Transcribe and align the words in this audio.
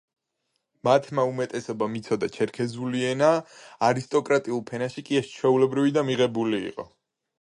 მათმა 0.87 1.25
უმეტესობამ 1.31 1.97
იცოდა 1.99 2.29
ჩერქეზული 2.37 3.03
ენა, 3.09 3.29
არისტოკრატიულ 3.89 4.65
ფენაში 4.71 5.05
კი 5.11 5.21
ეს 5.21 5.31
ჩვეულებრივი 5.35 5.95
და 5.99 6.05
მიღებული 6.09 6.65
იყო. 6.73 6.89